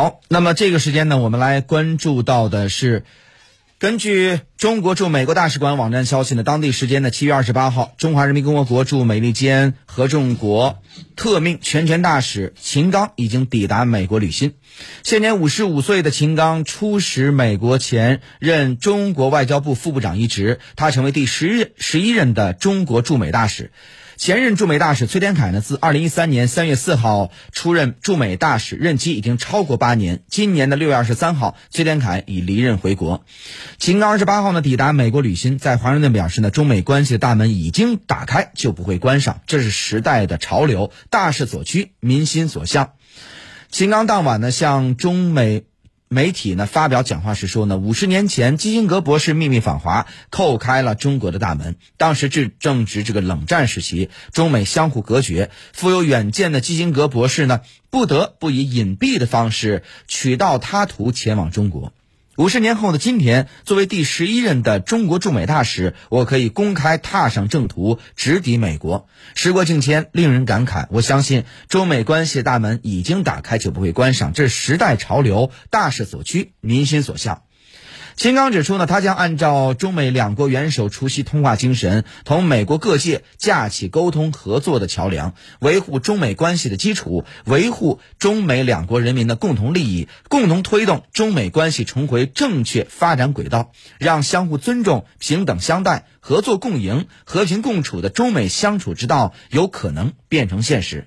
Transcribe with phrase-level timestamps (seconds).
[0.00, 3.04] 好，那么这个时间呢，我们来关注到的是，
[3.78, 10.78] 根据中国驻美国大使馆网站消息呢，当地时间的七月二十八号，中华人民共和国驻美利坚合众国
[11.16, 14.54] 特命全权大使秦刚已经抵达美国履新。
[15.02, 23.70] 现年五十五岁的秦刚出使美国前，任中国外交部副部长一职，他成为第十任十一任的中国驻美大使。
[24.20, 30.22] 前任驻美大使崔天凯呢，自二零一三年三月四号出任驻美大使，任期已经超过八年。
[30.28, 33.24] 今年的六月二十三号，崔天凯已离任回国。
[33.78, 42.92] 秦刚二十八号呢抵达美国履新，在华盛顿表示呢，中美关系的大门已经打开，就不会关上，这是时代的潮流，大势所趋，民心所向。
[43.70, 45.64] 秦刚当晚呢向中美。
[46.12, 51.76] 媒体呢发表讲话时说呢，五十年前基辛格博士秘密访华，叩开了中国的大门。
[51.98, 57.60] 当时正正值这个冷战时期，中美相互隔绝，富有远见的基辛格博士呢，
[57.90, 61.92] 不得不以隐蔽的方式取道他途前往中国。
[62.40, 69.06] 五十年后的今天，作为第十一任的中国驻美大使，我可以公开踏上正途，直抵美国。
[69.34, 70.86] 时过境迁，令人感慨。
[70.88, 74.32] 我相信中美关系大门已经打开，就不会关上。
[74.32, 77.42] 这是时代潮流，大势所趋，民心所向。
[78.20, 101.06] 秦刚指出呢，他将按照中美两国元首除夕通话精神，同美国各界架起沟通合作的桥梁，维护中美关系的基础，维护中美两国人民的共同利益，共同推动中美关系重回正确发展轨道，让相互尊重、平等相待、合作共赢、和平共处的中美相处之道有可能变成现实。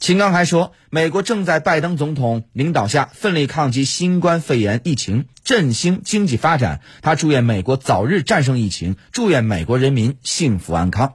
[0.00, 6.82] 秦刚还说，美国正在拜登总统领导下奋力抗击新冠肺炎疫情，振兴经济发展。
[7.00, 11.14] 他祝愿美国早日战胜疫情，祝愿美国人民幸福安康。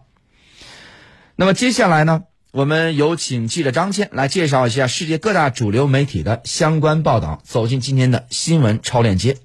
[1.36, 7.44] 那么接下来呢，我们有请记者张倩来介绍一下世界各大主流媒体的相关报道。
[7.44, 9.38] 走进今天的新闻超链接。